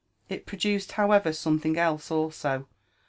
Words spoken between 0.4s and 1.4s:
produced, however,